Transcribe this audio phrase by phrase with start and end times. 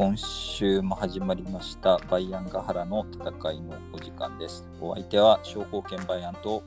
[0.00, 4.66] 今週も始まりましたバイアンガハラの戦いのお時間です。
[4.80, 6.62] お相手は商工券バイアンと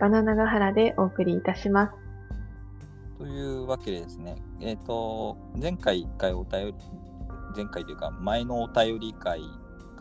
[0.00, 1.92] バナナガハラでお送りいたします。
[3.20, 6.74] というわけでですね、えっ、と、前回一回お便り、
[7.54, 9.40] 前回というか前のお便り会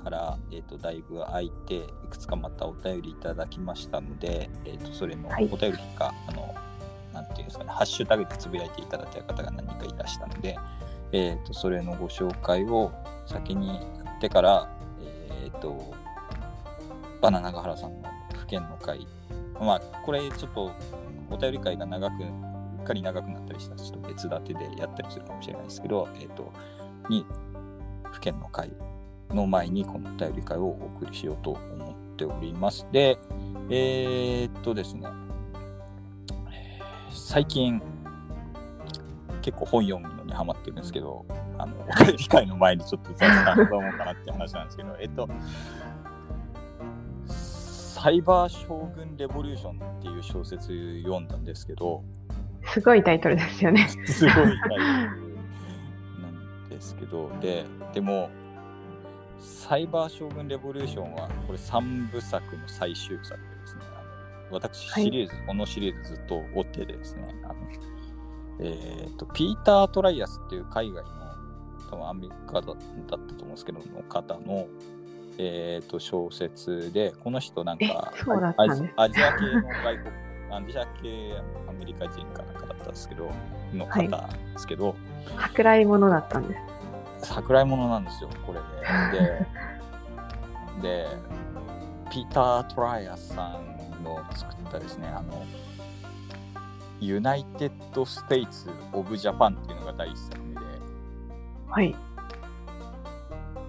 [0.04, 6.56] から、えっ、と、だいぶ空いて、いくつかまたお便りいただきましたので、えっ、と、それのはいお便りか、あの、
[7.14, 10.58] なんていうんですかね、ハッシュタグでつぶやいていただいた方が何人かいらしたので、
[11.14, 12.92] えっ、と、それのご紹介を
[13.28, 13.76] 先にや
[14.18, 14.68] ってから、
[15.44, 15.94] えっ、と、
[17.22, 19.08] バナナガハラさんの府県の会、
[19.60, 20.72] まあ、これちょっと
[21.30, 22.26] お便り会が長く、う
[22.82, 26.52] っかり長くなったりしたら、ちょっと別立てでやったりするかもしれないですけど、えっ、と、
[27.08, 27.26] に、
[28.12, 28.72] 府県の会
[29.30, 32.88] の前にこのお便り会をお送りしようと思っております。
[32.92, 33.20] で、
[33.70, 35.08] えーっとですね、
[37.12, 37.80] 最近、
[39.44, 41.26] 結構本読むにハマってるんですけど、
[41.58, 45.30] あの、お便り会の前にちょっと雑談どう思うかなって話なんですけど、 えっと、
[47.28, 52.04] サイバー将軍レボリューションっていう小説読んだんですけど、
[52.66, 53.88] すごいタイトルですよね。
[53.88, 54.80] すごいタイトル
[56.22, 58.30] なんですけど、で、でも、
[59.40, 63.82] サイバー将軍レボリューションは、これ3部作の最終作でですね、
[64.50, 67.56] 私はいシリーズ、このシリーズずっと追っててですね、あの
[68.60, 71.10] えーと、ピーター・トライアスっていう海外の、
[71.90, 72.76] 多分アメリカだだっ
[73.08, 74.68] たと思うんですけど、の方の、
[75.38, 78.14] えーと小説で、この人なんか
[78.58, 81.34] アジア系の外国、アジア系
[81.68, 83.32] アメリカ人かなんかだったんですけど、
[83.74, 84.96] の方ですけど、
[85.40, 86.56] 桜井物だったんで
[87.22, 87.28] す。
[87.34, 88.60] 桜井物なんですよ、これ
[89.18, 89.48] で。
[90.82, 91.08] で、 で
[92.12, 95.44] ピーター・トライアスさんの作ったですね、あの、
[97.06, 100.62] ユナイテッド・ステイツ・オブ・ジャパンっていうのが第一作目で、
[101.70, 101.96] はい。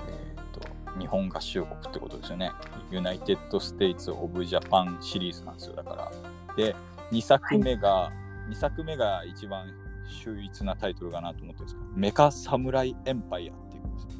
[0.09, 2.53] えーと、日本合衆国ってことですよね。
[2.91, 6.13] ユナイテッド・ステイツ・オブ・ジャパンシリーズなんですよ、だから。
[6.57, 6.77] で、
[7.11, 8.13] 2作目が、
[8.49, 9.67] 2作目が一番
[10.09, 14.11] 秀逸なタイトルかなと思ってるんですけど、メカ・サムライ・エンパイアっていうんですよ。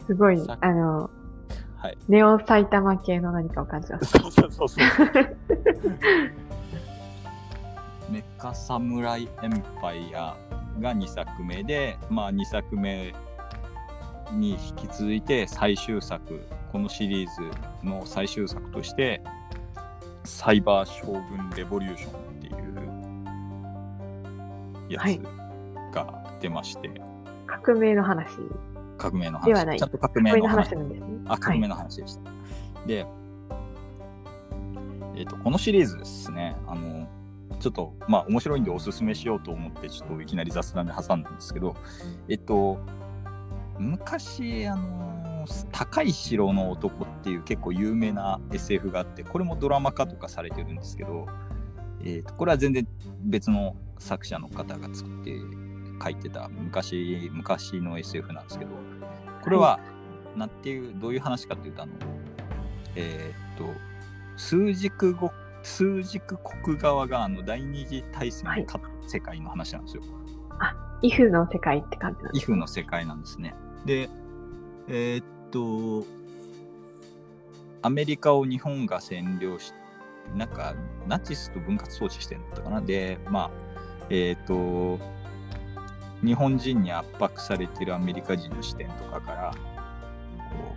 [0.06, 1.10] すごいさ、あの、
[1.84, 1.98] はい。
[2.08, 4.18] ネオ埼玉系の何かを感じます。
[4.18, 4.86] そうそうそうそう。
[8.10, 10.34] メカサムライエンパイア
[10.80, 13.14] が2作目で、まあ2作目
[14.32, 17.42] に引き続いて最終作、このシリーズ
[17.86, 19.20] の最終作として、
[20.24, 22.54] サイバー将軍レボリューションっていう
[24.88, 25.22] やはいつ
[25.94, 26.90] が出まして、
[27.46, 28.38] 革命の話。
[29.04, 29.46] 革命の話。
[29.46, 31.06] ではないちゃんと革革命の話話なんですね。
[31.26, 32.22] あ、革命の話でした。
[32.86, 33.06] で、
[35.16, 37.06] えっ、と、このシリーズですね、あの、
[37.60, 41.76] ちょっと、まあ、面白いんでおすすめしようと思って、ちょっといきなり雑談で挟んだんですけど、
[42.28, 42.78] えっと、
[43.78, 51.26] 昔、あの、高い城の男っていう結構有名な SF があって、これもドラマ化とかされてるんですけど、
[52.02, 52.86] えっと、これは全然
[53.22, 55.38] 別の作者の方が作って
[56.02, 58.72] 書いてた昔、昔の SF なんですけど、
[59.44, 59.78] これは、
[60.36, 61.92] なんていう、どういう話かっていうと、あの、
[62.96, 63.72] えーっと、
[64.36, 65.30] 数軸語、
[65.62, 70.02] 数軸国側があの第二次大戦に勝った世界の話なんですよ。
[71.02, 72.42] イフの世界って感じなんです。
[72.42, 73.54] イフの世界なんですね。
[73.84, 74.08] で、
[74.88, 76.06] えーっと、
[77.82, 79.74] アメリカを日本が占領し、
[80.34, 80.74] なんか、
[81.06, 82.80] ナチスと分割統治してるんだったかな。
[82.80, 83.50] で、まあ、
[84.08, 84.98] えーっと、
[86.24, 89.54] 日本人に圧迫されてるアメリカ人の視点とかから、
[90.50, 90.74] こ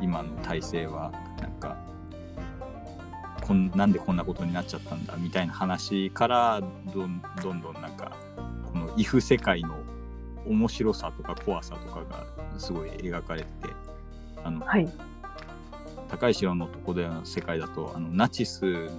[0.00, 1.76] う、今の体制は、なんか、
[3.40, 6.60] こんなんでこんなことになっちゃったんだみたいな話から
[6.94, 8.12] どんどんどんなんか
[8.72, 9.76] このイフ世界の
[10.46, 12.24] 面白さとか怖さとかが
[12.58, 13.74] すごい描かれてて
[14.44, 14.88] あのはい。
[16.08, 18.90] 高い城のとこでの世界だとあのナチスの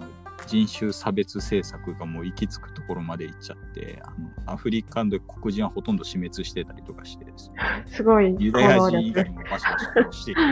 [0.51, 4.09] 人種差別政策がもう行き着くところまで行っちゃってあ
[4.45, 7.55] のアフリカで黒人はほとんど死滅してたりとかしてですね
[7.85, 9.31] すごいユダヤ人以外力。
[9.37, 10.43] もバシバシ殺していくう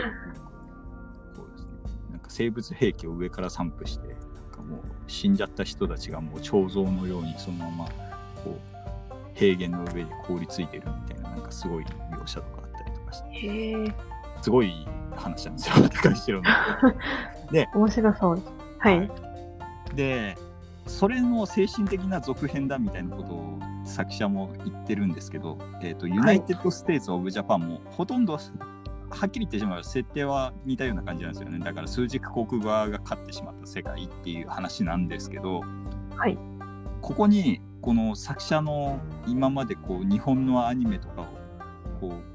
[1.36, 1.72] そうですね。
[2.12, 4.18] なんか生物兵器を上から散布して、なん
[4.52, 7.86] かもう死んじゃった人たちがもう彫像のようにそのまま
[8.42, 13.94] こう平原の上で凍りついてるみたいな、なんかすごい描写とかあったりとかして、
[14.42, 14.88] すごい
[15.18, 16.50] 話なんですよ、高い城の。
[17.76, 18.48] 面白そうです。
[18.80, 19.29] はい。
[19.96, 20.38] で、
[20.88, 31.60] それの精神的な続編だみたいなことを作者も言ってるんですけど、えっ、と、ユナイテッド・ステイツ・オブ・ジャパンもほとんど、はっきり言ってしまう設定は似たような感じなんですよね。
[31.60, 35.62] だから枢軸国側が勝ってしまった世界っていう話なんですけど、
[36.16, 36.38] はい。
[37.02, 41.26] ここにこの作者の今までこう日本のアニメとかを
[42.00, 42.29] こう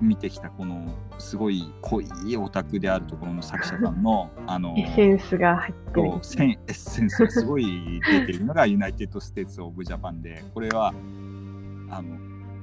[0.00, 6.12] 見てきたこのすごい濃いオタクであるところの作者さんの あのエッセンスが入ってる。
[6.22, 10.88] センエッセンスがすごい出てるのがユナイテッド・ステーツ・オブ・ジャパンでこれは
[11.90, 12.16] あの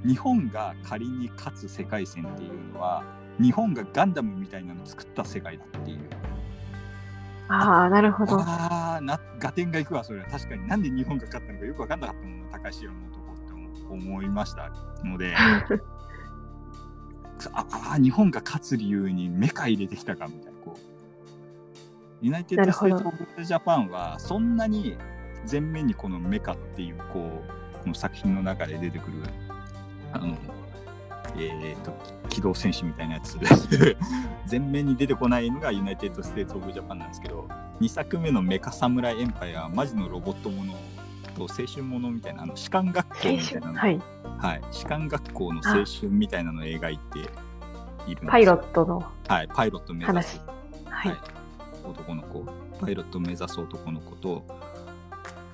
[0.06, 3.04] 日本が仮に勝つ世界線っていうのは
[3.40, 6.00] 日本がガンダムみたいなのを作った世界だっていう。
[7.50, 8.40] ああ、なるほど。
[8.40, 10.26] ああ、な、合点がいくわ、それは。
[10.26, 14.70] 確かになんで日本が勝ったのかよく分かんなかったもんな、高い城の男って思いました
[15.06, 15.34] ので、
[17.54, 20.80] ああ、日本が勝つ理由にメカ入れてきたかみたいな、こう。
[22.22, 24.98] ユナイテッド・ステート・オブ・ジャパンは、そんなに
[25.50, 27.44] 前面にこのメカっていう、こ
[27.74, 29.24] う、この作品の中で出てくる、
[30.14, 30.36] あの、
[31.40, 31.94] えーと、
[32.30, 33.38] 機動戦士みたいなやつ
[34.50, 37.48] 前面に出てこないのがユナイテッド・ステート・オブ・ジャパンなんですけど
[37.80, 40.74] 2作目のメカサムライ・エンパイアはマジのロボットもの
[41.38, 44.02] と青春ものみたいなあの士官学校みたいなの、はい、
[44.40, 47.20] はい、士官学校の青春みたいなのを描いて
[48.08, 49.04] いるパイロットの。
[49.28, 49.48] はい。
[49.54, 50.42] パイロット目指す、
[50.86, 51.18] はい、はい、
[51.86, 52.46] 男の子。
[52.80, 54.44] パイロット目指す男の子と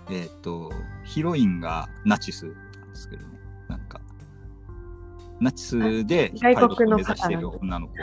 [0.10, 0.72] えっ、ー、と
[1.04, 3.40] ヒロインがナチスなんですけどね。
[3.68, 4.02] なんか
[5.40, 7.94] ナチスでパイロット目指してる女の子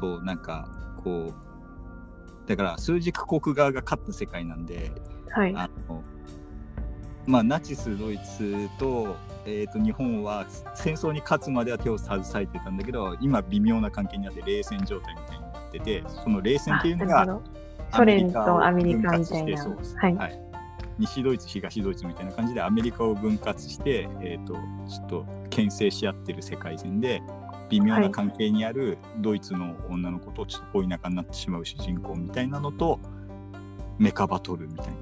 [0.00, 0.68] と、なんか
[1.02, 4.92] こう、だから数軸国側が勝った世界なんで、
[5.30, 6.02] はい、あの
[7.26, 17.40] まあ、ナチスドイツと,、えー、と日本は戦争に勝つまでは手を携えてたんだけど今微妙な関係にあって冷戦状態みたいになっててその冷戦っていうのが
[17.94, 19.64] ソ連とアメリカみたいな。
[19.64, 20.42] はい、はい。
[20.98, 24.54] 西ドイツ東ドイツみたいな感じでアメリカを分割して、えーと、
[24.88, 27.22] ちょっと牽制し合ってる世界線で
[27.70, 33.00] 微妙な関係にあるドイツの女の子とちょっと恋仲になってしまう主人公みたいなのと
[33.98, 34.92] メカバトルみたいな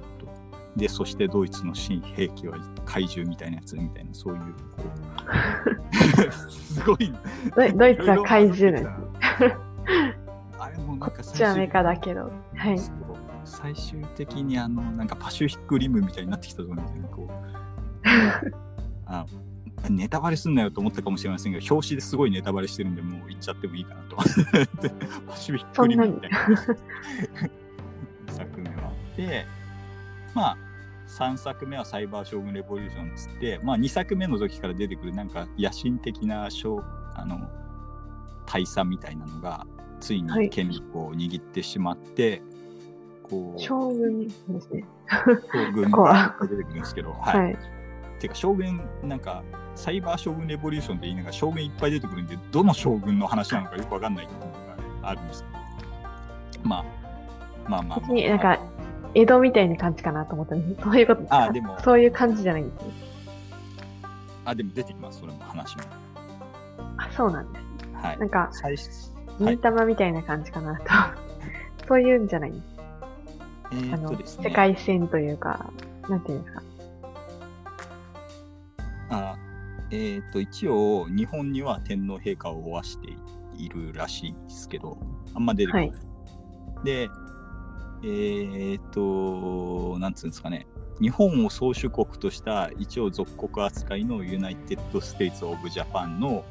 [0.75, 4.41] でそしてドイツの新兵器は怪獣みたいなやつみたいなそういう
[4.77, 4.83] こ
[6.27, 6.31] う。
[6.51, 7.13] すごい。
[7.75, 8.89] ドイツは怪獣です。
[10.57, 12.31] あれもなんかこっちはメカだけど。
[12.55, 12.79] はい。
[13.43, 17.31] 最終的にあのなんかパシフィックリムみたいになってきたと思うんですよねこう。
[19.05, 19.25] あ
[19.89, 24.15] ネタバレすんなよと思ったかもしれませんが表紙ですごいネタバレしてるんでもう言っちゃってもいいかなと。
[25.27, 26.37] パシフィックリムみたいな。
[28.27, 28.91] 作目は。
[29.17, 29.45] で
[30.33, 30.57] まあ
[31.07, 36.47] 3作目はサイバー将軍レボリューションっつって、まあ、2作目の時から出てくるなんか野心的な
[37.15, 37.49] あの
[38.45, 39.65] 大佐みたいなのが
[40.01, 42.41] ついに権力を握ってしまって、
[43.23, 43.59] こう。
[43.61, 44.83] 将軍ですね。
[45.53, 47.43] 将軍が出てくるんですけど、はい。
[47.43, 47.57] はい、
[48.19, 49.43] ていうか、将軍、なんか、
[49.75, 56.85] サイバー将軍レボリューションって言いながら将軍いっぱい出てくるんで、どの将軍の話なのかよくわかんないっていうのがあるんですけど、まあ、
[57.69, 58.11] まあまあ、まあ。
[58.11, 58.59] なんか、
[59.13, 62.91] 江戸みたいな感じかなと思ったんですそういうことあでもそういう感じじゃないんですね。
[64.45, 65.83] あ、でも出てきます、それも話も。
[66.97, 67.65] あ、そうなんです。
[68.05, 68.19] はい。
[68.19, 68.49] なんか、
[69.39, 70.85] 忍たまみたいな感じかなと。
[71.87, 72.49] そういうんじゃない？
[72.51, 72.65] んです。
[73.71, 75.71] えー、っとですね、世界線というか、
[76.09, 76.63] なんていうんですか？
[79.11, 79.35] あ
[79.91, 83.09] えー、っと、一応、日本には天皇陛下をおわして
[83.57, 84.97] いるらしいですけど、
[85.35, 85.89] あんま出てこない。
[85.89, 85.95] は
[86.81, 87.09] い、で、
[88.03, 90.67] えー、っと、なんつうんですかね、
[91.01, 96.43] 日本を宗主国とした一応属国扱いのユナイテッド・ステイツ・オブ・ジャパンの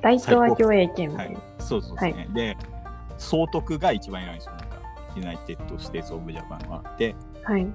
[0.00, 2.56] 大東亜共栄圏はい、そうそうですね、はい、で
[3.18, 4.52] 総督が一番偉いんですよ
[5.16, 6.82] ユナイテッド・ステーツ・オブ・ジャパンは。
[6.98, 7.66] で、はい、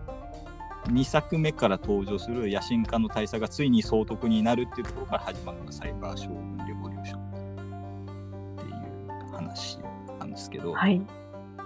[0.85, 7.21] 2作目から登場する野心家の大佐がついに総督になるっていうところから始まるのがサイバー・ショーグン・レボリューション
[8.53, 8.67] ってい
[9.29, 9.79] う話
[10.19, 11.01] なんですけど、はい、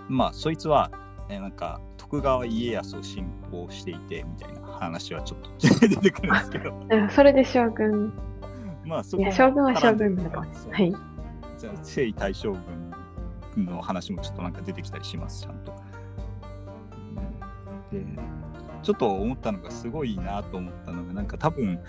[0.09, 0.91] まあそいつは、
[1.31, 6.73] えなんか徳川家康を信仰していてみたいな話はちょっと出てくるんですけど。
[7.09, 8.13] それで将軍。
[8.83, 10.41] まあそこ将軍は将軍だから。
[10.41, 10.91] はい。
[11.57, 12.53] じゃあ征夷大将
[13.55, 15.73] 軍の話もちょっとなんか出てきたりします、ちゃんと。
[17.91, 18.05] で、
[18.83, 21.79] ちょっと思ったのがすごいなと思ったのが、なんか多分、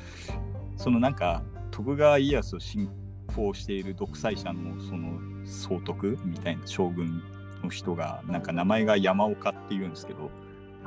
[0.77, 2.89] そのなんか徳川家康を信
[3.35, 7.23] 仰している独裁者のその総督みたいな将軍
[7.62, 10.31] の人が、なんか名前が山岡っていうんですけど、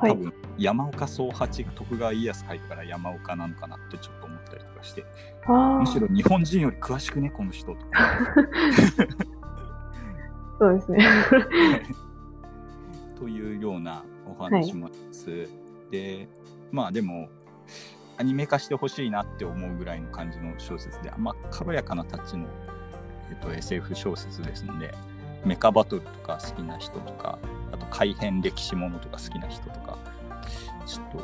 [0.00, 5.04] 多分、山岡宗八が徳川家康書いたから山岡なのかなってちょっと思ったりとかして、
[5.46, 8.18] むしろ日本人より詳しくね、この人とか。
[10.58, 11.06] そうですね。
[13.18, 15.30] というようなお話もあります。
[15.30, 15.48] はい、
[15.90, 16.28] で、
[16.70, 17.28] まあでも、
[18.18, 22.46] アニメ化してほしいなって思うぐらいの感じの小説で、あんま軽やかなタッチの、
[23.30, 24.94] えっと、SF 小説ですので、
[25.46, 27.38] メカバトルとか好きな人とか、
[27.72, 29.96] あと改変歴史ものとか好きな人とか、
[30.84, 31.20] ちょっと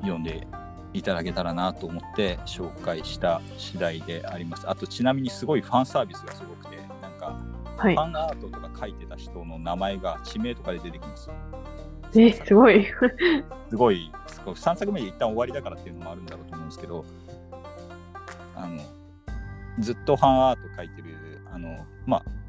[0.00, 0.48] 読んで
[0.92, 4.68] いただけたらなと思って紹介した次第であります。
[4.68, 7.38] あとちなみにすごいファンサービスがすごくて、なんか、
[7.76, 11.30] はい、ファンアートとか書いてた人の名前が地名とかで出てきます。
[12.16, 12.84] え、すごい。
[13.70, 17.04] すごい、3作目で一旦終わりだからっていうのもあるんだろうと思うんですけど、
[18.56, 18.82] あの、
[19.78, 22.39] ずっとファンアート書いてる、あの、まあ、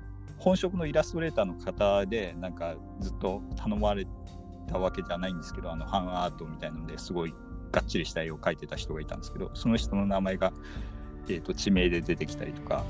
[0.42, 4.06] 本職のイラストレーターの方で、なんかずっと頼まれ
[4.68, 7.34] たわけじゃないんですけど、あの、ファンアートみたいなのですごい
[7.72, 10.52] がっちりした絵を描いてた人がいたんですけどその人の名前が、
[11.28, 12.84] えーと、地名で出てきたりとか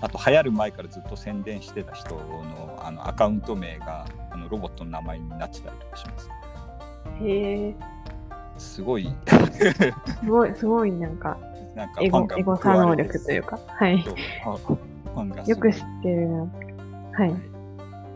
[0.00, 6.30] あと流行る前からずっと宣伝してた人のあのアカウント名があのロボットの名前になってたりとかします。
[7.20, 7.74] へえ。
[8.56, 11.36] すごいすごい、すごいなんか、
[11.74, 14.04] なんかエゴエゴサ能力というか、はい。
[15.18, 16.38] ファンがよく知ってるな。
[16.38, 17.34] はい。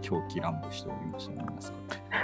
[0.00, 1.74] 狂気乱舞しておりました、皆さん。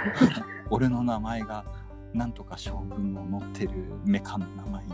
[0.71, 1.65] 俺の名前が
[2.13, 3.71] なんとか将軍の乗ってる
[4.05, 4.89] メカの名前に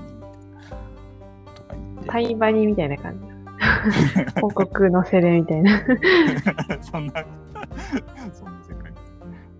[1.56, 2.08] とか言って。
[2.08, 3.26] タイバニみたいな感じ。
[4.36, 5.80] 広告載せるみたいな。
[6.82, 7.26] そんな、
[8.34, 8.94] そんな世界。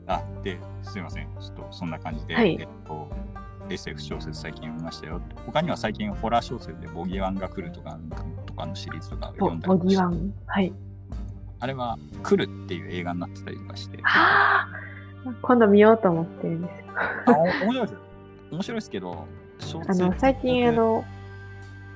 [0.08, 1.28] あ、で、すいません。
[1.40, 3.10] ちょっとそんな感じで、はい、えっと、
[3.70, 5.22] SF 小説最近読みましたよ。
[5.46, 7.98] 他には最近ホラー小説でボギワンが来るとか
[8.46, 10.74] とかのシリーズとか読んだりボギワンはい。
[11.60, 13.98] あれは来るっていう映画になってたりとかして。
[14.02, 14.68] はあ
[15.42, 16.94] 今度見ようと思ってるんですよ。
[17.26, 18.00] あ、面白いですよ。
[18.52, 19.28] 面白いですけど、
[19.88, 21.04] あの、最近あの、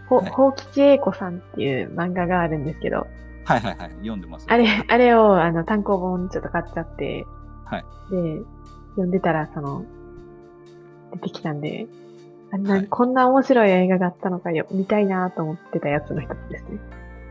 [0.07, 3.05] ほ、ほうきちえいこさんっていう漫画があるんですけど、
[3.45, 4.45] はいはいはい、読んでます。
[4.49, 7.25] あれ、あれを、あの、単行本ちょっと買っちゃって、
[7.65, 7.85] はい。
[8.11, 8.41] で、
[8.91, 9.85] 読んでたら、その、
[11.13, 11.87] 出てきたんで、
[12.51, 16.79] あんな、はい、こんな面白い映画があったのかよ、見たいなと思ってたやつの一つですね。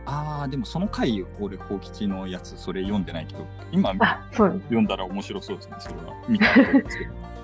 [0.06, 3.94] ああ、でもその回、俺、宝吉のやつ、それ読んでないけど、今、
[4.32, 6.14] 読んだら面白そうですね、それは。
[6.28, 7.12] 見たんですけど。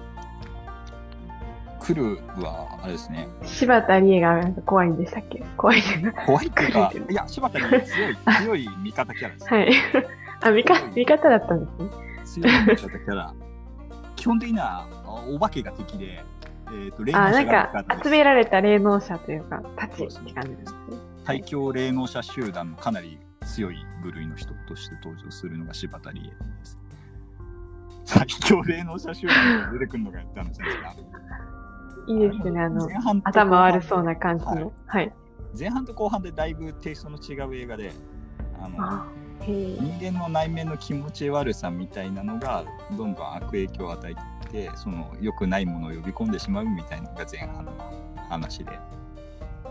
[1.84, 3.28] 来るは、あれですね。
[3.42, 5.44] 柴田理恵が怖いんでしたっけ？
[5.58, 9.46] 怖いじゃな怖いっていうか、いや、柴田理恵強い、 強い味方キャラです。
[9.52, 9.70] はい。
[10.40, 11.66] あ、味方、味方だったんで
[12.24, 12.46] すね。
[12.46, 13.34] 強い味方キャラ。
[14.16, 16.24] 基本的には、お化けが敵で、
[16.68, 20.78] えっ、ー、と、霊能者なんか、集められた霊能者というか、たちって感じですね。
[21.24, 26.30] 最強霊能者集団のかなり強い部類の人として登場するのが柴田理恵で
[26.64, 26.78] す。
[28.04, 30.94] 最強霊能者集団が出てくるのがやった話ですか。
[32.06, 32.88] いいですね、あの、
[33.24, 34.72] 頭悪そうな感じの、はい。
[34.86, 35.12] はい。
[35.58, 37.92] 前半と後半でだいぶテイストの違う映画で、
[38.60, 39.06] あの
[39.46, 42.64] 人間の内面の気持ち悪さみたいなのが
[42.96, 44.14] どんどん悪影響を与え
[44.50, 47.72] ていってその良くないものを呼び込んでしまうみたいなのが前半の
[48.28, 48.78] 話で。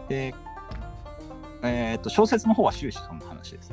[0.09, 0.35] で
[1.65, 3.71] えー、と小説の方は終始その話です。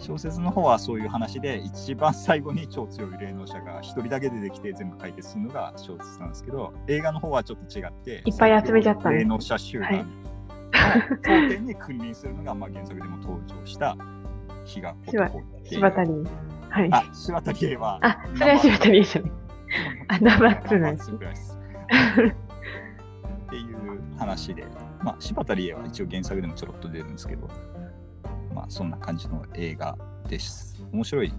[0.00, 9.92] 小説の方はそういう話で、一番最後に超強い霊能者が一人だけ出てきて全部解決するのが小説なんですけど、映画の方はちょっと違って、いっぱい集めちゃった霊能者集団
[10.72, 13.96] の頂点に君臨するのが、まあ原作でも登場した
[14.68, 16.10] 日が男柴田理
[16.70, 16.88] はい。
[16.92, 17.98] あ、柴田理恵は。
[18.02, 19.32] あ、それは柴田理恵じゃない。
[20.08, 21.10] あ、ナンバー2なんです。
[21.10, 21.14] っ
[23.48, 24.64] ていう話で。
[25.02, 27.48] まあ、柴田理恵は一応原作でもちょろっと出るんですけど、
[28.54, 29.96] まあ、そんな感じの映画
[30.28, 30.84] です。
[30.92, 31.32] 面白い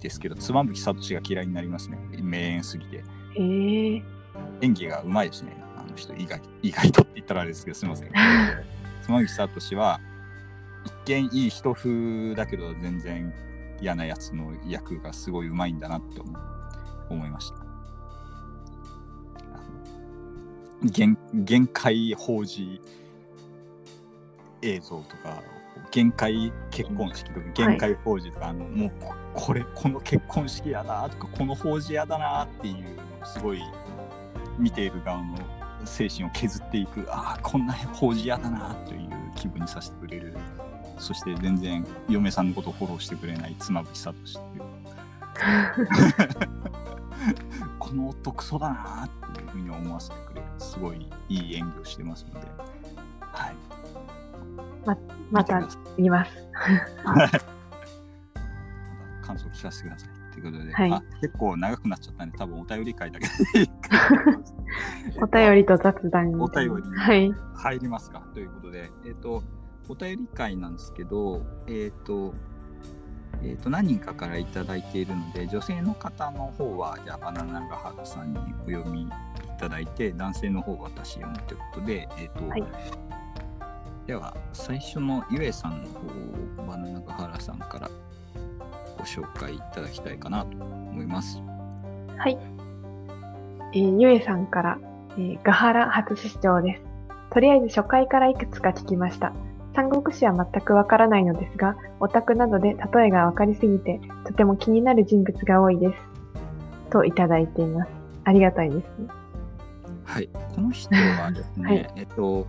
[0.00, 1.98] ですけど、妻夫木聡が嫌いになりますね。
[2.22, 3.02] 名演すぎて。
[3.36, 4.02] えー、
[4.60, 5.56] 演技がうまいですね。
[5.76, 8.10] あの人、意外意外とって言ったらあれですけど、すみません。
[9.02, 10.00] 妻夫木聡は、
[10.88, 13.32] 一見いい人風だけど、全然
[13.80, 16.20] 嫌なやつの役がすごいうまいんだなって
[17.10, 17.56] 思いました。
[20.84, 22.80] 限限界法事
[24.62, 25.42] 映像とか
[25.90, 28.92] 限界結婚式とか限界法事とか、はい、あのもう
[29.34, 32.76] これこの結婚式やなとかこの法事やだなっていう
[33.24, 33.62] すごい
[34.58, 35.36] 見ている側の
[35.84, 40.36] 精神を削っていくああこんな法事やだなという気分にさせてくれる
[40.98, 44.38] そして全然嫁さんのことをフォローしてくれない妻夫木聡っていう。
[47.78, 50.46] この夫クソだなっていうふうに思わせてくれる。
[50.58, 52.46] すごいいい演技をしてますので、
[53.20, 53.54] はい。
[54.84, 54.96] ま
[55.30, 56.32] また見ます。
[59.22, 60.08] 感想聞かせてください。
[60.32, 60.90] ということで、はい、
[61.20, 63.32] 結構長くなっちゃったんで、多分お便り会だけで。
[65.20, 66.74] お便りと雑談お便り
[67.28, 69.42] に入りますか、はい、ということで、えっ、ー、と、
[69.88, 72.34] お便り会なんですけど、えっ、ー、と、
[73.42, 79.08] えー、と何人かから頂いているので女性の方の方はじゃあバナナガハルさんにお読み
[79.60, 82.64] ただいて男性の方は私読むということで、えーと、はい、
[84.06, 86.00] では最初のゆえさんの方
[86.62, 87.88] をバナナガハラさんから
[88.96, 91.40] ご紹介いただきたいかなと思います。
[92.16, 92.36] はい。
[93.74, 94.78] えー、ゆえさんから
[95.18, 96.82] えー、ガハラ初出張です。
[97.32, 99.32] とりあえず初回からいくつか聞きました。
[99.78, 106.90] 三国志は全くわからないのですが、オタクなどで例えがわかりすぎて、とても気になる人物が多いです。
[106.90, 107.90] といただいています。
[108.24, 108.86] ありがたいです。
[110.02, 112.48] はい、この人はですね、 はいえっと、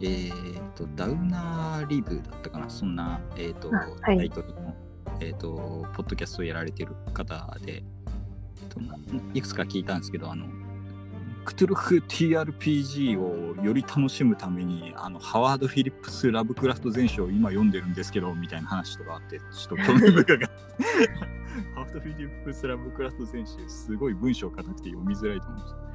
[0.00, 4.74] えーと、ダウナーリブだったかな、そんな、えーと、あはいタイトルの、
[5.20, 8.96] えーと、ポッドキャストをやられてる方で、えっとな
[9.34, 10.46] いくつか聞いたんですけど、あの、
[11.44, 20.46] クトゥルフ TRPG をより楽しむために、あの、ハワード・フィリップス・ラブクラフト全書を今読んでるんですけど、みたいな話とかあって、ちょっと興味深かった。
[21.74, 25.90] ハワード・フィリップス・ラブクラフト全書、すごい文章硬くて読みづらいと思うんですよ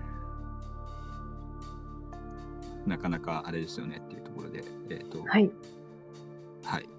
[2.87, 5.49] なかなかあれですよねっていうところで、えっ、と、は、はいい。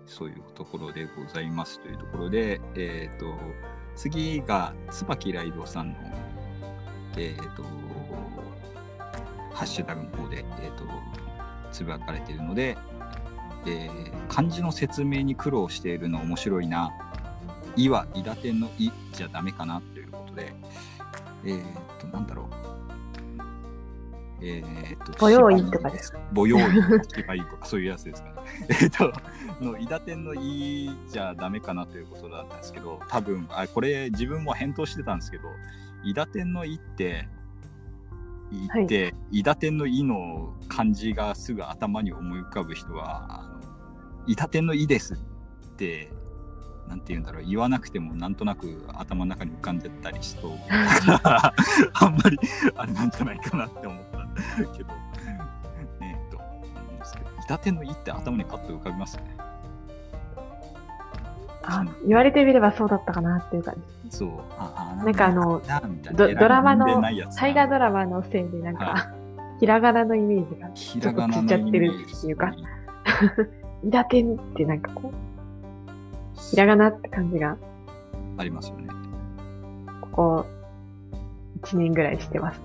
[0.06, 3.34] そういうところでございますというところで、えっ、と、
[3.94, 5.96] 次が、椿ライドさんの、
[7.16, 7.64] えっ、と、
[9.56, 10.84] ハッシュタグの方で、えっ、と、
[11.72, 12.76] つぶやかれているので、
[13.66, 16.90] えー漢字の説明に苦労しているの面白いな。
[17.76, 20.52] いは、いだてんのいじゃダメかなということで、
[21.44, 21.62] えっ、
[22.00, 22.46] と、なんだろう。
[24.42, 26.18] えっ、と、母用意とかですか？
[26.34, 26.62] 母用意、
[27.14, 28.34] 芝居とかそういうやつですかね。
[28.82, 29.12] えっと、
[29.64, 35.48] の、いだてんのいじゃダメかなということだったんですけど、多分、あ、これ自分も返答してたんですけど、
[36.04, 37.28] いだてんのいって、
[38.52, 43.60] いって、いだてんのいの漢字がすぐ頭に思い浮かぶ人は、あの
[44.26, 45.16] いだてんのいですっ
[45.76, 46.10] て、
[46.88, 50.52] なんて言うんだろう、言わなくてもなんとなく頭の中に浮かんでたりしそう。
[50.70, 51.52] あ
[52.08, 52.38] んまり
[52.76, 54.90] あれなんじゃないかなって思ったけど、
[56.00, 59.35] えっと、思うんですけど、いだてんのいって頭にパッと浮かびますよね。
[61.66, 63.74] あ、言われてみればそうだったかなっていう感
[64.04, 64.16] じ。
[64.16, 64.30] そう。
[64.58, 65.60] ああなんかあの
[66.12, 69.12] ドドラマの大河ドラマのせいでなんか、は
[69.58, 72.52] ひらがなのイメージがひちょっとついちゃってるっていうか、
[73.82, 77.56] いだてんってなんかこう、ひらがなって感じが、
[78.36, 78.88] ありますよね。
[80.02, 80.46] ここ、
[81.62, 82.60] 1年ぐらいしてます。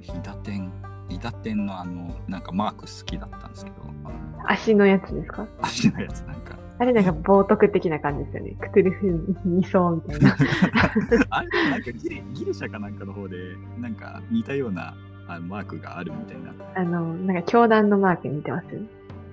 [0.00, 0.72] ひだてん、
[1.14, 4.08] いだてんのあの、なんかマーク好きだったんですけど、あ
[4.42, 5.46] の足のやつですか？
[5.60, 8.56] 足のやつなんか、あれなんか冒涜的な感じですよね。
[8.60, 10.36] クトゥルフ2層みたいな。
[11.30, 13.36] あれなんかギリギリシャかなんかの方で、
[13.78, 14.94] なんか似たような
[15.28, 16.52] あマークがあるみたいな。
[16.74, 18.66] あの、なんか教団のマークに似てます？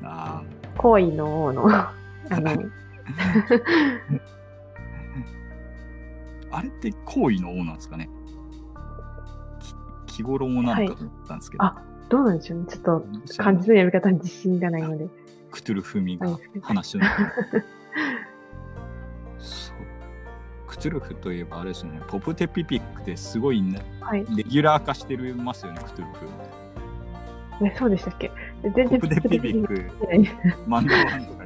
[0.03, 0.43] あ
[0.77, 1.93] 行為の王の、 あ
[2.29, 2.55] の、あ
[6.57, 8.07] あれって行為の王なんですかね？
[8.07, 8.18] き
[10.19, 12.65] 日頃もなのかと思ったんですけど、あどうなんでしょうね。
[12.67, 13.05] ちょっと
[13.37, 15.07] 漢字の読み方に自信がないので。
[15.49, 17.05] クトゥルフミがはい話の。
[19.39, 19.77] そう。
[20.67, 24.25] クトゥルフといえばあれですよね、ポプテピピックですごい、ね、はい。
[24.35, 26.11] レギュラー化してるますよね、クトゥル
[27.59, 27.63] フ。
[27.63, 28.29] ね、そうでしたっけ？
[28.63, 29.73] 全然ポプテピピック、
[30.67, 30.97] 漫画。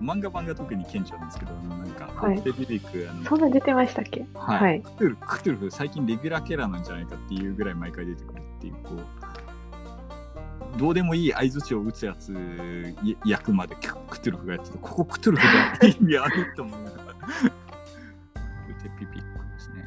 [0.00, 4.26] 漫画版が特に顕著なんですけど、なんか、はいポプテピピック、あのそんな出てましたっけ？
[4.34, 12.32] はい、はいクトゥルフ、クトゥルフ、最近レギュラーキャラなんじゃないかっていうぐらい毎回出てくるっていう、こう、どうでもいい相づちを打つやつ
[13.02, 15.46] い役までククトゥルフがやってて、ここクトゥルフ
[15.80, 17.02] が意味あると思いながら。
[17.04, 17.14] ポ
[18.68, 19.84] プテピピックですね。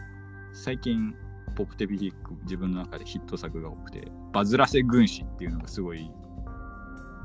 [0.53, 1.15] 最近、
[1.55, 6.11] ポプテピピック、自分の中でヒット作が多くて、バズらせ軍師っていうのがすごい、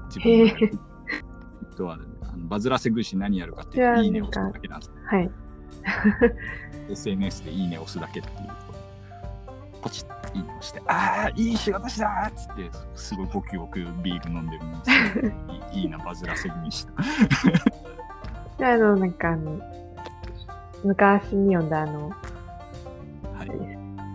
[0.09, 2.07] 自分の中でヒットある。
[2.37, 5.31] あのバズらせ軍師何やるかっていうと、いいねを押すだけなんですはい。
[6.91, 8.37] SNS でいいね押すだけっていう。
[9.81, 15.29] ポチッいいね押して、ああ、いい仕事したーっつって、すごいボキボキビール飲んでるんですけど、
[15.73, 16.93] いいな、バズらせにした。
[18.59, 19.61] で、あの、なんかあの、
[20.85, 22.17] 昔に読んだあの、は
[23.45, 23.51] い。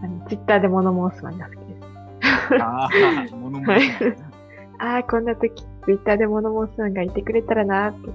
[0.04, 2.62] あのツイッターで物申す漫画好きです。
[2.62, 3.82] ああ、物も、はい
[4.80, 8.10] ああ、こんな時、ツイッターで物申す漫画いてくれたらなーって。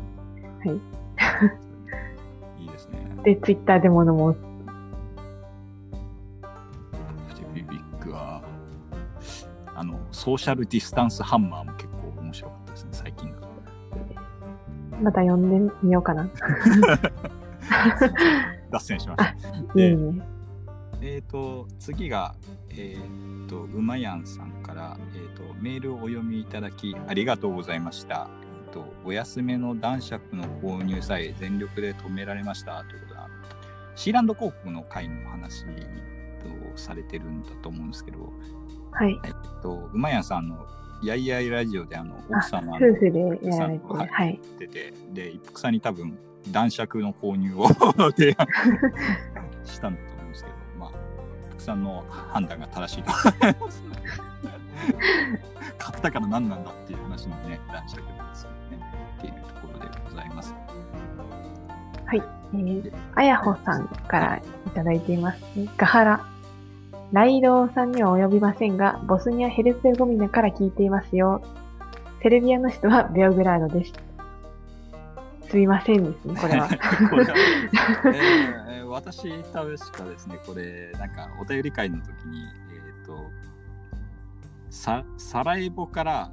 [2.61, 2.99] いいですね。
[3.25, 4.47] で、ツイッターで物申す。
[7.29, 8.43] プテビビックは、
[9.75, 13.49] あの、ソーシャルディスタンスハンマーも結構面白かったですね、最近だと。
[15.03, 16.29] また読んでみようかな。
[18.71, 19.27] 脱線しました。
[19.81, 20.23] いいね。
[21.03, 22.35] えっ、と、次が、
[22.71, 23.01] えっ、
[23.49, 24.56] と、うまやんさん
[25.15, 28.29] えっ、と、メールをお読みいただき、ありがとうございました。
[28.67, 32.85] えっ、と、お安めの男爵の購入さえ全力で止められました。
[32.85, 33.29] ということで、あの
[33.95, 35.71] シーランド広告の会の話と
[36.77, 38.33] されてるんだと思うんですけど、
[38.93, 39.19] はい。
[39.25, 40.67] えっ、と、うまやんさんの、
[41.03, 43.95] やいやいラジオで、あの、あ奥様の夫婦でやられてる。
[43.95, 44.41] はいはい。
[44.59, 46.19] 出て、で、一服さんに多分、
[46.51, 47.69] 男爵の購入を
[48.13, 48.47] 提案
[49.65, 50.91] したんだと思うんですけど、まあ、
[51.47, 53.83] 一服さんの判断が正しいと思います。
[55.79, 58.57] 買ったから何なんだっていう話もね、男子だけどですよね。
[59.19, 60.55] っていうところでございます。
[62.07, 62.23] はい。
[62.55, 65.69] えー、あやほさんからいただいています、ね。
[65.77, 66.27] ガハラ。
[67.13, 71.43] ライドウさんには及びませんが、ボスニア・ヘルツェゴミナから聞いていますよ。
[72.23, 73.93] セルビアの首都はベオグラードです。
[75.49, 76.69] すみませんですね、これは。
[77.09, 77.35] これは
[78.13, 79.53] えー私、確
[79.93, 83.31] かですね、これ、なんかお便り会の時に、えっ、と、
[84.77, 86.31] ササラエボから、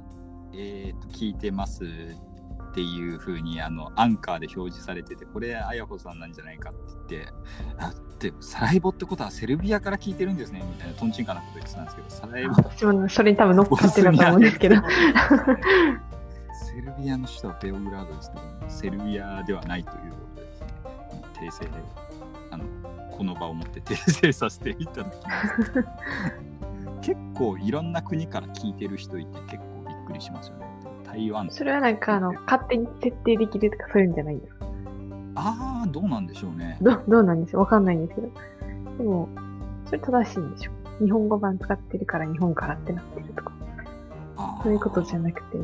[0.52, 7.32] えー、と聞いてますっていう風にあのアンカーで表示されてて、これ、あやほさんなんじゃないかって言って、
[7.78, 14.76] あでサラエボってことはセルビアから聞いてるんですねみたいなトンチンカンなこと言ってたんですけど、サラエボそれに多分乗っかってたと思うんですけど。
[16.52, 20.68] セルビアの首都はベオグラードですけど、セルビアではないということでですね、
[21.48, 21.70] 訂正で、
[22.50, 22.64] あの、
[23.10, 25.84] この場をもって訂正させていただきます。
[27.04, 30.66] 結構いろんな国から聞いてる人いて結構びっくりしますよね。
[31.04, 34.66] 台湾それはなんかあの、勝手に設定できるとかそういうんじゃないんですか
[35.34, 36.78] ああ、どうなんでしょうね。
[36.80, 38.32] どどうなんでしょうわかんないんですけど。
[38.98, 39.28] でも、
[39.86, 40.72] それ正しいんでしょ
[41.04, 43.52] 日本語版使ってるから日本からってなってるとか。
[44.62, 45.58] そういうことじゃなくて、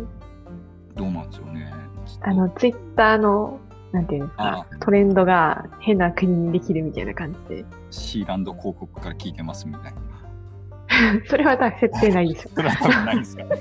[0.95, 1.73] どうなんでしょうね。
[2.21, 3.59] あの、ツイッターの、
[3.93, 7.65] なんていうんですか、トレンドが変な国にできるみたいな感じで。
[7.91, 10.10] シーランド広告から聞いてますみたいな。
[11.27, 12.51] それは多分設定ないですよ。
[12.55, 13.49] それは多分ないですかね。
[13.49, 13.53] い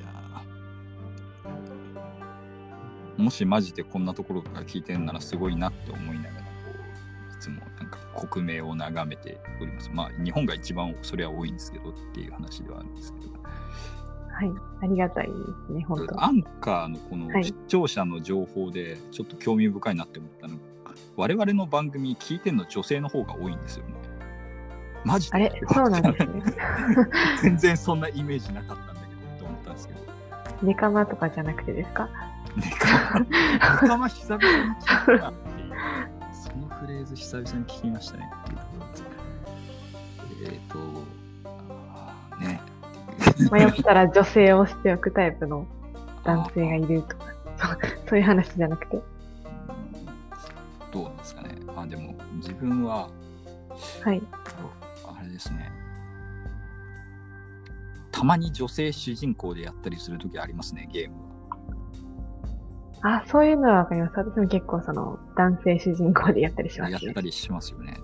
[0.00, 6.40] やーもしマジでこんなところから聞いてるならすごいなって思いながらこ
[7.32, 9.90] ういつもなんか国名を眺めております。
[9.92, 13.28] まあ日本が一番それは多いんですけどっていう話ではあるんですけど。
[14.30, 14.50] はい。
[14.80, 15.32] ありがたいで
[15.66, 20.62] すね、本当アンカーのこのはい視聴者の情報でちょっと興味深いなって思ったのが、
[21.16, 23.94] 我々の番組聞いてるの女性の方が多いんですよね。
[25.04, 26.42] マジであれそうなんですね。
[27.42, 30.00] 全然そんなイメージなかったんだけどって思ったんですけど。
[30.62, 32.08] ネカマとかじゃなくてですか？
[32.56, 35.72] ネカマ、ネカマ久々に聞いたなっていう。
[36.32, 39.04] そのフレーズ久々に聞きましたねっていうところです。
[40.44, 40.78] えっ、と、
[41.94, 42.60] あーね。
[43.52, 45.66] 迷ったら女性をしておくタイプの
[46.24, 47.26] 男性がいるとか、
[47.58, 48.96] そうそういう話じゃなくて。
[48.96, 49.02] うん
[50.90, 51.54] どうなんですかね。
[51.76, 53.10] あ、でも自分は、
[54.02, 54.22] はい。
[58.18, 61.16] たまに女性主人公でやったりするときありますね、ゲーム
[63.02, 63.18] は。
[63.18, 64.14] あ、そういうのはわかります。
[64.16, 66.92] 私も結構その男性主人公でやったりします？
[66.94, 67.20] ねやった。
[67.20, 67.96] りしますよね。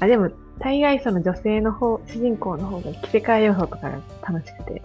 [0.00, 4.82] あ、でも、大概その女性の方、主人公の方が着せ替え要素とかが楽しくて、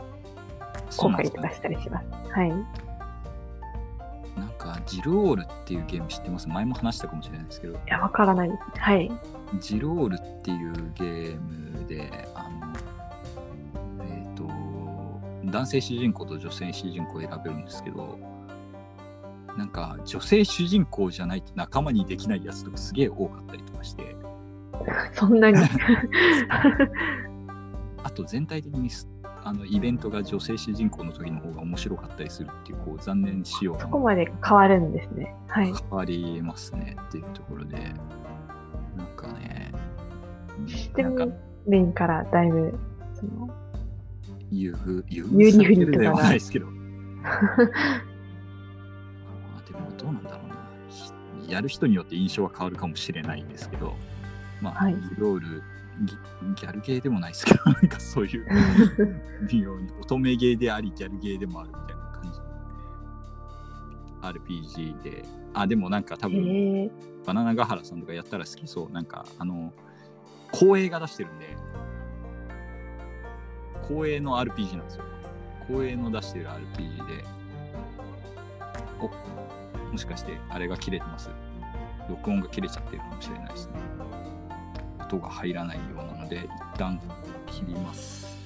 [0.90, 2.08] そうなんですかね公開とかしたりします。
[2.32, 2.50] はい。
[2.50, 2.56] な
[4.46, 6.48] んか、ジルオールっていうゲーム知ってます？
[6.48, 8.80] 前も話したかもしれないですけど、いや、わからないです。
[8.80, 9.12] はい。
[9.60, 12.57] ジロールっていうゲームで、あの、えっ、と、
[15.52, 18.20] 男性主人公と女性主人公を選べるんですけど、
[19.58, 24.16] なんか女性主人公じゃないと仲間にできないやつとかすげえ多かったりとかして、
[25.14, 25.58] そんなに？
[28.04, 29.10] あと全体的にす
[29.44, 35.34] あのイベントが女性主人公の時の方が面白かったりするっていう、こう残念仕様がそこまで変わるんですね。
[35.48, 35.74] はい。
[35.74, 37.78] 変わりますねっていうところで、
[38.98, 39.72] なんかね、
[40.66, 41.34] システなんかム
[41.66, 42.78] 面からだいぶ、
[43.14, 43.50] その、
[44.52, 46.68] 優遇、優有利不利されてるとかがではないですけど。
[47.24, 47.32] あ
[49.68, 50.56] でもどうなんだろうな。
[50.90, 53.96] ひやる人によって印象は変わるかもしれないんですけど、
[54.62, 55.48] まあ、はいいろいろ
[56.06, 56.16] ギ
[56.62, 58.46] ギャルゲーでもないですけど、なんかそういう
[59.50, 62.40] 微妙に乙女ゲーであり、ギャルゲーでもあるみたいな感じ。
[64.44, 66.92] RPG で、あ、でもなんか多分、
[67.26, 68.92] バナナガハラさんとかやったら好きそう。
[68.92, 69.74] なんか、あの、
[70.54, 71.58] 光栄が出してるんで、
[73.88, 75.04] 光栄の RPG なんですよ。
[75.68, 77.24] 光栄の出してる RPG で、
[79.00, 79.08] お
[79.92, 81.30] もしかしてあれが切れてます。
[82.10, 83.74] 録音が切れちゃってるかもしれないですね。
[85.02, 87.00] 音が入らないようなので、一旦
[87.46, 88.37] 切ります。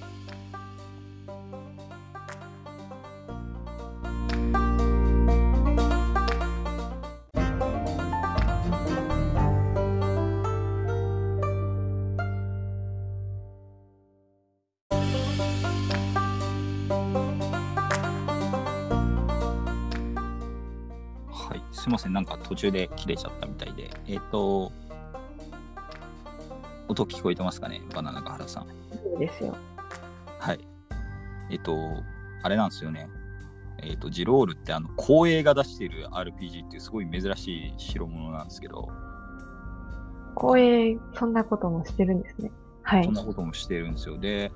[22.52, 24.74] 途中で切れちゃったみたいで、えっ、と、
[26.90, 28.68] 音聞こえてますかね、バナナガハラさん。
[29.02, 29.56] そうですよ。
[30.38, 30.60] はい。
[31.50, 31.78] えっ、と、
[32.44, 33.08] あれなんですよね。
[33.82, 38.90] えっ、と、ジロールって、あの、光栄が出している RPG っていうすごい珍しい代物なんですけど、
[40.36, 40.62] 光
[40.92, 42.52] 栄、そんなこともしてるんですね。
[42.82, 43.14] はいそん。
[43.14, 44.18] なこともしてるんですよ。
[44.18, 44.52] で、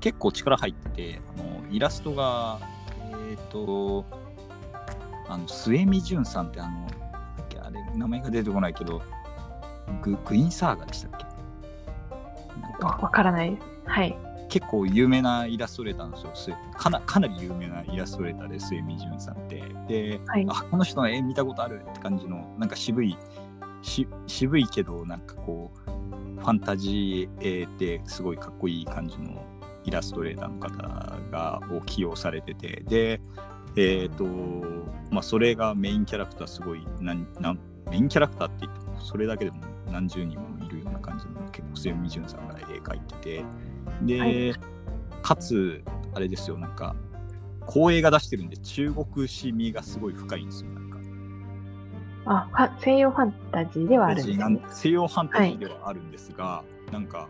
[0.00, 2.58] 結構力入ってて、あのイラストが、
[3.30, 4.04] えっ、と、
[5.30, 6.97] あの、末見淳さんって、あの、
[7.98, 9.02] 名前が出てこないけど、
[10.02, 12.60] ググイーンサーガでしたっけ？
[12.60, 13.66] なんかわわからないです。
[13.86, 14.16] はい。
[14.48, 17.00] 結構有名なイラストレーターなんですよ末かな。
[17.00, 19.62] かなり有名なイラストレーターで、末見淳さんって。
[19.86, 20.46] で、はい。
[20.48, 23.16] あこの人の絵見たことあるって感じのなんか渋い
[23.82, 29.44] し渋いけどなんかこうファンタジー絵ですごいかっこいい感じの
[29.84, 33.20] イラストレーターの方がを起用されててで
[33.76, 34.24] えっ、と
[35.10, 37.58] まあそれがメインキャラクターすごいなんなん
[37.90, 39.58] メインキャラクターって言ってもそれだけでも
[39.90, 43.44] 何十人もいるような感じの結構末見淳さんが絵描いてて。
[44.02, 44.54] で、はい。
[45.22, 45.82] かつ
[46.14, 46.58] あれですよ。
[46.58, 46.94] なんか
[47.66, 50.98] 光栄が出してるんで中国史味がすごい深いんですよなんか。
[52.26, 54.60] あ、ファ西洋ファンタジーではあるんですね。
[54.70, 57.28] 西洋ファンタジーではあるんですが、なんか、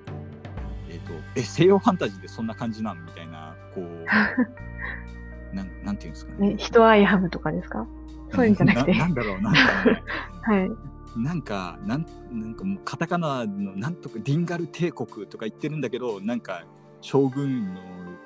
[0.91, 4.05] えっ、と、え、西洋ファンタジーでそんな感じなんみたいな、こう、
[5.55, 6.49] なんなんていうんですかね。
[6.51, 7.87] ね、人アイハムとかですか？
[8.35, 8.99] そういうんじゃなくて。
[8.99, 10.03] なんだろう、なんかね、
[10.49, 10.71] はい。
[11.19, 16.65] なんか、なんなんかもうカタカナのなんとかディンガル帝国とか言ってるんだけど、なんか
[17.03, 17.81] 将軍の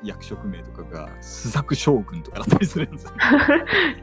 [0.04, 3.12] 役職名とかがスザク将軍とかだったりするんですよ。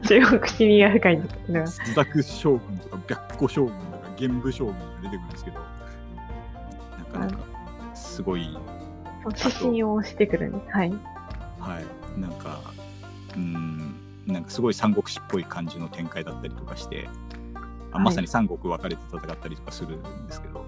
[0.22, 1.66] 中国史味が深いんですけど。
[1.66, 5.60] スザク将軍とか白虎将軍とか玄武将軍が出てくるんですけど、
[6.98, 7.38] なかなか
[7.94, 8.56] すごい
[9.26, 10.76] 指針をしてくるんです。
[10.76, 10.90] はい。
[11.58, 12.60] はい、なんか、
[13.36, 13.94] うん、
[14.26, 17.08] なんかすごい三国志っぽい感じの展開だったりとかして、
[17.98, 20.64] まさに三国分かれて戦ったりとかするんですけど、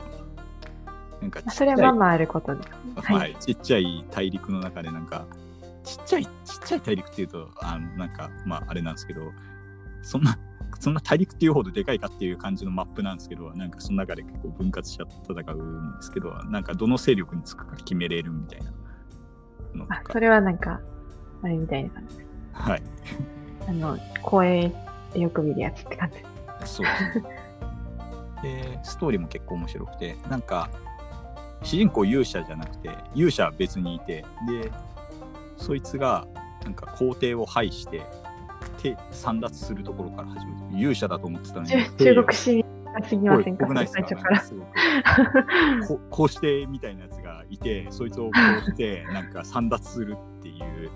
[1.21, 2.69] なんかそれはまあまああることです。
[3.13, 3.37] は、はいい。
[3.37, 5.27] ちっちゃい大陸の中でなんか、
[5.85, 6.31] ちっちゃい、ちっ
[6.65, 9.33] ちゃい大陸っていうと、あのなんか、まああれなんですけど、
[10.03, 10.37] そんな、
[10.81, 18.73] そんな大陸っていうほどでかいかっていう感じのマップなんですけど、なんかその中で結構分割しちゃって戦うんですけど、なんかどの勢力につくか決めれるみたいな
[19.89, 20.81] あ、かそれはなんか、
[21.43, 22.29] あれみたいな感じです。
[22.53, 22.83] はい。
[23.69, 24.73] あの、光栄
[25.15, 26.32] でよく見るやつって感じ。
[26.65, 27.25] そうですね。
[28.43, 30.69] で、ストーリーも結構面白くて、なんか、
[31.63, 34.73] 主人公勇者じゃなくて、勇者は別にいて、で、
[35.57, 36.27] そいつが、
[36.65, 38.03] なんか皇帝を排して、
[38.79, 40.79] て散奪するところから始める。
[40.79, 43.67] 勇者だと思ってたのに、中中国史が過ぎませんか？
[43.69, 44.41] ないですか？
[44.41, 44.69] すごく
[45.87, 50.91] ここうしてみたいなやつがいて、そいつをこうして、なんか散奪するっていう、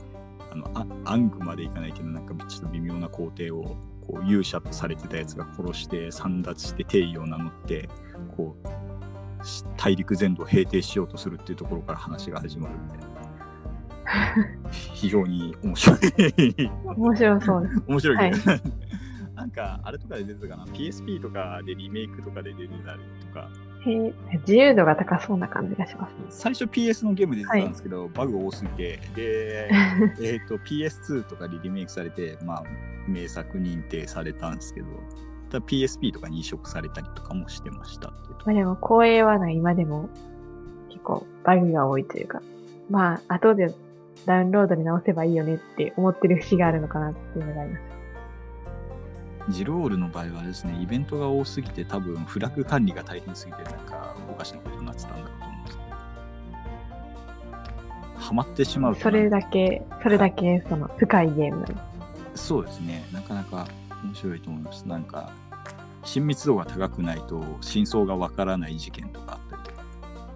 [0.53, 3.77] あの、あ暗愚までいかないけど、なんかちょっと微妙な皇帝を、
[4.07, 7.89] こう勇者とされてたやつが殺して、散奪して帝位を名乗って、
[8.37, 13.07] こう、し大陸全土を平定しようとするっていうところから話が始まるみたいな。
[14.71, 15.99] 非常に面白い。
[16.97, 17.83] 面白そうです。
[17.87, 18.39] 面白いはいね。
[19.37, 23.51] なんか、あれとかで出てたかな ?PSP とかでリメイクとかで出てたりとか、
[23.85, 26.41] へえ自由度が高そうな感じがします。
[26.41, 29.71] 最初 PS のゲームで出てたんですけど、バグ多すぎて、で、
[30.21, 32.63] えっと PS2 とかでリメイクされて、まあ、
[33.07, 34.87] 名作認定されたんですけど、
[35.61, 38.11] PSP とかに移植されたりとかもしてました
[38.45, 40.09] まあでも、光栄はね、今でも
[40.89, 42.43] 結構バグが多いというか、
[42.91, 43.73] まあ、後で
[44.25, 47.86] ダウンロードで直せばいいよねって思ってる節があるのかなっていうのがあります。
[49.49, 55.83] ジロールの場合はですね、イベントが多すぎて、多分フラグ管理が大変すぎて、なんかおかしなことになってたんだろうと思うんですけ
[58.17, 61.65] ど、ハマってしまうとそれだけ、それだけその深いゲーム。
[62.35, 63.69] そうですね、なかなか
[64.03, 64.87] 面白いと思います。
[64.87, 65.31] なんか、
[66.03, 69.85] 親密度が高くないと、真相がわからない事件とかあったりとか、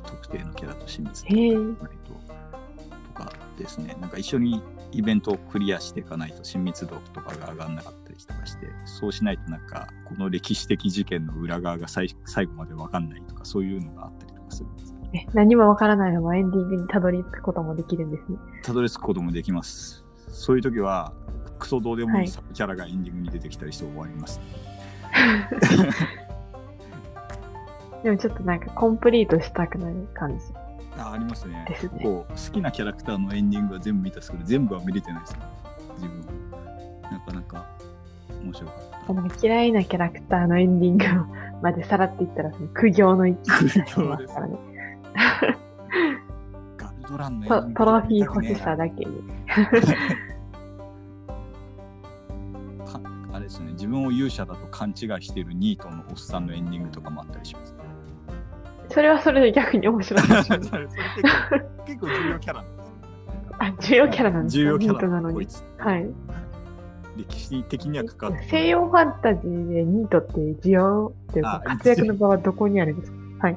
[0.05, 2.13] 特定のキャラと親密度がないと、
[3.09, 18.39] とかですね、なんか一緒にイベントをクリアしていかないと親密度とかが上がらなかったりとかして、そうしないとなんか、この歴史的事件の裏側が最最後までわかんないとか、そういうのがあったりとかするんですえ何もわからないままエンディングにたどり着くこともできるんですね。
[18.63, 20.05] たどり着くこともできます。
[20.29, 21.13] そういう時は、
[21.59, 24.41] クソどうでもはいいサブキャラがエンディングに出てきたりして終わります。
[28.03, 30.45] でもちょっとなんかコンプリートしたくなる感じ。
[30.97, 31.65] あありますね。
[31.69, 35.41] ですね結構好きなキャラクターのエンディングは全部見たんですけど、全部は見れてないですね。
[35.97, 36.21] 自分
[36.53, 36.61] は。
[37.11, 37.67] なかなか
[38.43, 39.13] 面白かった。
[39.15, 41.05] なんか嫌いなキャラクターのエンディング
[41.63, 43.71] までさらっていったら、その苦行の一苦に
[44.09, 44.59] ますからね。
[46.77, 49.07] ガルドランのトトロフィー欲しさだけに。
[52.87, 53.01] か
[53.33, 57.75] あれですね、自分を勇者だと勘違いしているニートのおっさんのエンディングとかもあったりします。
[58.89, 60.43] それはそれで逆に面白いね。
[60.43, 60.61] それ
[61.87, 62.93] 結構重要キャラなんですよ。
[63.59, 64.59] あ、重要キャラなんですか？
[64.61, 65.47] 重要キニートなのに。
[65.79, 66.11] はい。
[67.29, 73.47] 歴史的には関わって西洋ファンタジーでニートって需要っていうかあ活躍の場はどこにあるんですか？
[73.47, 73.57] はい。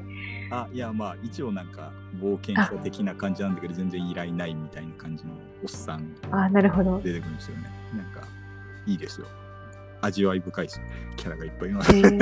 [0.50, 7.00] あ、いや、まあ、一応なんか、冒険者的な感じなんだけど、全然依頼ないみたいな感じのおっさんあ、なるほど。
[7.02, 7.70] 出てくるんですよね。
[7.94, 8.26] なんか、
[8.86, 9.26] いいですよ。
[10.00, 10.86] 味わい深いですよ。
[11.16, 11.94] キャラがいっぱいいます。
[11.96, 12.18] えー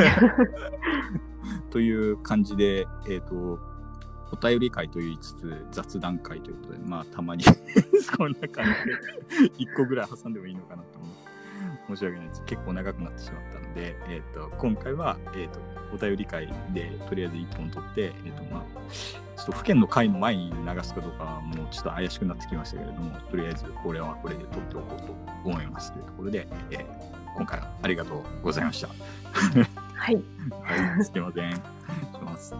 [1.70, 3.58] という感じで、えっ、と、
[4.32, 7.42] お便り会と言いつつ雑談会ということで、まあ、たまに
[8.00, 8.64] そんな感
[9.30, 11.31] じで、1個ぐらい挟んでもいいのかなと思って。
[11.88, 12.42] 申し訳ないです。
[12.44, 15.60] 結構長くなってしまったので、えっ、と、今回は、えっ、と、
[15.94, 18.62] お便り会でとりあえず1本取って、えっ、と、まあ、
[19.36, 28.88] ちょっと府県の会の前に流すかどうかはもうちょっと怪しくなってきましたけれども、とりあえずこれはこれで取っておこうと思いますというところで、えー今回はありがとうございました。
[28.88, 30.22] はい。
[30.62, 31.52] はい、すみません。
[31.52, 31.60] し
[32.22, 32.54] ます。